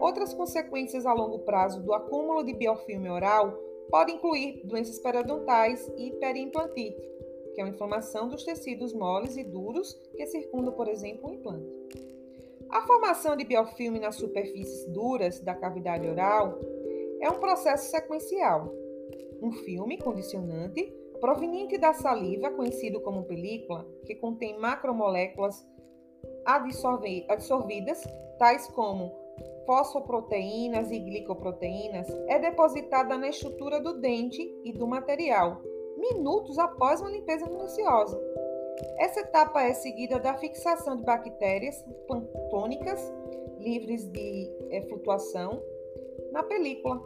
Outras 0.00 0.34
consequências 0.34 1.06
a 1.06 1.12
longo 1.12 1.40
prazo 1.40 1.82
do 1.82 1.92
acúmulo 1.94 2.44
de 2.44 2.52
biofilme 2.52 3.08
oral 3.08 3.52
podem 3.90 4.16
incluir 4.16 4.62
doenças 4.64 4.98
periodontais 4.98 5.90
e 5.96 6.12
periimplantite, 6.12 7.11
que 7.54 7.60
é 7.60 7.64
uma 7.64 7.70
inflamação 7.70 8.28
dos 8.28 8.44
tecidos 8.44 8.92
moles 8.92 9.36
e 9.36 9.44
duros 9.44 9.92
que 10.16 10.26
circundam, 10.26 10.72
por 10.72 10.88
exemplo, 10.88 11.30
o 11.30 11.34
implante. 11.34 11.70
A 12.70 12.82
formação 12.86 13.36
de 13.36 13.44
biofilme 13.44 14.00
nas 14.00 14.16
superfícies 14.16 14.86
duras 14.86 15.40
da 15.40 15.54
cavidade 15.54 16.08
oral 16.08 16.58
é 17.20 17.30
um 17.30 17.38
processo 17.38 17.90
sequencial. 17.90 18.72
Um 19.42 19.52
filme 19.52 19.98
condicionante 19.98 20.90
proveniente 21.20 21.78
da 21.78 21.92
saliva, 21.92 22.50
conhecido 22.50 23.00
como 23.00 23.24
película, 23.24 23.86
que 24.06 24.14
contém 24.14 24.58
macromoléculas 24.58 25.64
absorvidas, 26.44 28.02
tais 28.38 28.66
como 28.68 29.12
fosfoproteínas 29.64 30.90
e 30.90 30.98
glicoproteínas, 30.98 32.08
é 32.26 32.38
depositada 32.38 33.16
na 33.16 33.28
estrutura 33.28 33.80
do 33.80 34.00
dente 34.00 34.42
e 34.64 34.72
do 34.72 34.86
material, 34.86 35.62
minutos 36.02 36.58
após 36.58 37.00
uma 37.00 37.10
limpeza 37.10 37.46
minuciosa. 37.46 38.20
Essa 38.98 39.20
etapa 39.20 39.62
é 39.62 39.72
seguida 39.72 40.18
da 40.18 40.34
fixação 40.34 40.96
de 40.96 41.04
bactérias 41.04 41.80
planctônicas 42.08 43.00
livres 43.60 44.10
de 44.10 44.50
é, 44.70 44.82
flutuação 44.82 45.62
na 46.32 46.42
película. 46.42 47.00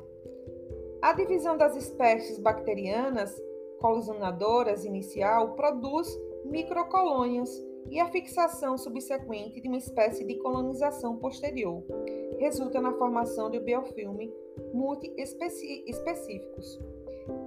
A 1.03 1.13
divisão 1.13 1.59
das 1.59 1.77
espécies 1.77 2.39
bacterianas 2.39 3.39
colisionadoras 3.81 4.87
inicial 4.87 5.55
produz 5.55 6.09
microcolônias 6.47 7.51
e 7.91 8.01
a 8.01 8.09
fixação 8.09 8.79
subsequente 8.79 9.61
de 9.61 9.69
uma 9.69 9.77
espécie 9.77 10.25
de 10.25 10.37
colonização 10.37 11.19
posterior 11.19 11.85
resulta 12.39 12.81
na 12.81 12.95
formação 12.95 13.51
de 13.51 13.61
biofilme 13.61 14.33
multiespecíficos. 14.73 16.81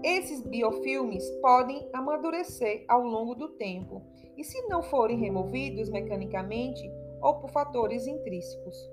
Esses 0.04 0.42
biofilmes 0.42 1.30
podem 1.42 1.90
amadurecer 1.94 2.86
ao 2.88 3.02
longo 3.02 3.36
do 3.36 3.50
tempo 3.50 4.02
e, 4.38 4.44
se 4.44 4.62
não 4.68 4.82
forem 4.82 5.20
removidos 5.20 5.90
mecanicamente 5.90 6.90
ou 7.22 7.36
por 7.36 7.50
fatores 7.50 8.08
intrínsecos. 8.08 8.90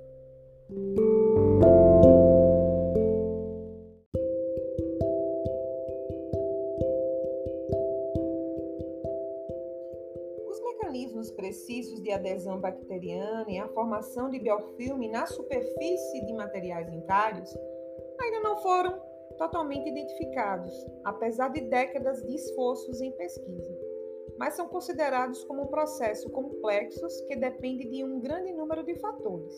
Os 10.49 10.61
mecanismos 10.65 11.31
precisos 11.31 12.03
de 12.03 12.11
adesão 12.11 12.61
bacteriana 12.61 13.47
e 13.49 13.59
a 13.59 13.69
formação 13.69 14.29
de 14.29 14.41
biofilme 14.41 15.09
na 15.09 15.27
superfície 15.27 16.27
de 16.27 16.33
materiais 16.33 16.91
dentários 16.91 17.57
ainda 18.21 18.41
não 18.41 18.57
foram 18.57 19.06
totalmente 19.39 19.89
identificados, 19.89 20.73
apesar 21.05 21.49
de 21.49 21.61
décadas 21.63 22.23
de 22.23 22.35
esforços 22.35 23.01
em 23.01 23.13
pesquisa, 23.13 23.79
mas 24.39 24.55
são 24.55 24.69
considerados 24.69 25.45
como 25.45 25.63
um 25.63 25.69
processo 25.69 26.31
complexos 26.31 27.21
que 27.23 27.37
depende 27.37 27.89
de 27.89 28.05
um 28.05 28.21
grande 28.21 28.53
número 28.53 28.85
de 28.85 28.95
fatores. 28.97 29.55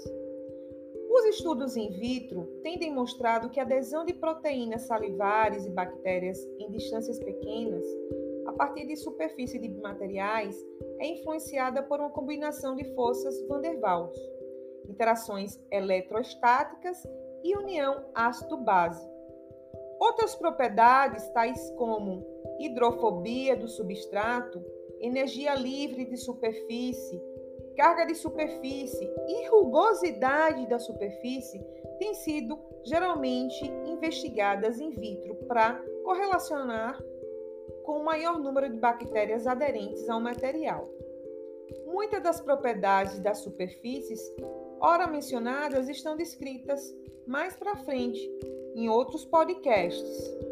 Os 1.11 1.25
estudos 1.25 1.77
in 1.77 1.91
vitro 1.91 2.47
têm 2.63 2.79
demonstrado 2.79 3.51
que 3.51 3.59
a 3.59 3.65
adesão 3.65 4.05
de 4.05 4.13
proteínas 4.13 4.83
salivares 4.83 5.67
e 5.67 5.71
bactérias 5.71 6.39
em 6.59 6.71
distâncias 6.71 7.19
pequenas, 7.19 7.85
a 8.47 8.53
partir 8.53 8.87
de 8.87 8.95
superfície 8.95 9.59
de 9.59 9.69
materiais, 9.69 10.57
é 11.01 11.07
influenciada 11.07 11.83
por 11.83 11.99
uma 11.99 12.11
combinação 12.11 12.77
de 12.77 12.85
forças 12.95 13.41
van 13.49 13.61
der 13.61 13.79
Waals, 13.81 14.17
interações 14.89 15.61
eletrostáticas 15.71 17.03
e 17.43 17.57
união 17.57 18.05
ácido-base. 18.15 19.18
Outras 19.99 20.35
propriedades, 20.35 21.29
tais 21.31 21.71
como 21.73 22.25
hidrofobia 22.59 23.57
do 23.57 23.69
substrato, 23.69 24.65
energia 25.01 25.55
livre 25.55 26.05
de 26.05 26.17
superfície, 26.17 27.21
carga 27.77 28.07
de 28.07 28.15
superfície 28.15 29.09
e 29.29 29.49
rugosidade 29.49 30.67
da 30.67 30.79
superfície, 30.79 31.61
têm 31.99 32.15
sido 32.15 32.59
geralmente 32.85 33.65
investigadas 33.87 34.81
in 34.81 34.91
vitro 34.91 35.35
para 35.47 35.83
correlacionar 36.05 37.01
com 37.85 38.01
o 38.01 38.05
maior 38.05 38.39
número 38.39 38.69
de 38.69 38.77
bactérias 38.77 39.47
aderentes 39.47 40.09
ao 40.09 40.21
material. 40.21 40.89
Muitas 41.87 42.23
das 42.23 42.41
propriedades 42.41 43.19
das 43.19 43.39
superfícies, 43.39 44.21
ora 44.81 45.07
mencionadas, 45.07 45.89
estão 45.89 46.17
descritas 46.17 46.95
mais 47.27 47.57
para 47.57 47.77
frente 47.77 48.31
em 48.79 48.89
outros 48.89 49.25
podcasts. 49.25 50.48